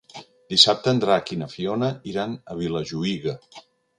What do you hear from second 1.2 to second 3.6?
i na Fiona iran a Vilajuïga.